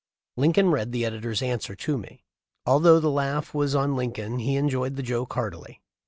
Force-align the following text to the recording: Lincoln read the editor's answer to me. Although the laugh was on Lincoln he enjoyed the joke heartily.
Lincoln 0.35 0.71
read 0.71 0.93
the 0.93 1.05
editor's 1.05 1.43
answer 1.43 1.75
to 1.75 1.95
me. 1.95 2.25
Although 2.65 2.99
the 2.99 3.11
laugh 3.11 3.53
was 3.53 3.75
on 3.75 3.95
Lincoln 3.95 4.39
he 4.39 4.55
enjoyed 4.55 4.95
the 4.95 5.03
joke 5.03 5.33
heartily. 5.33 5.79